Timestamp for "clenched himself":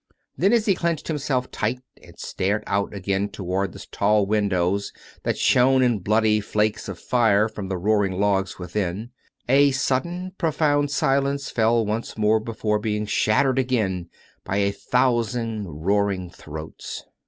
0.73-1.51